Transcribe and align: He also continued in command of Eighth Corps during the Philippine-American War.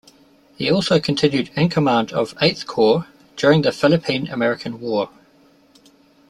He 0.55 0.71
also 0.71 0.99
continued 0.99 1.51
in 1.55 1.69
command 1.69 2.11
of 2.11 2.33
Eighth 2.41 2.65
Corps 2.65 3.05
during 3.35 3.61
the 3.61 3.71
Philippine-American 3.71 4.79
War. 4.79 5.11